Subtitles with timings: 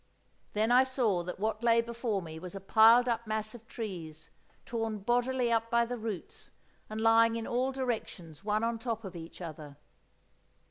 [0.53, 4.31] Then I saw that what lay before me was a piled up mass of trees,
[4.65, 6.49] torn bodily up by the roots
[6.89, 9.77] and lying in all directions one on top of each other.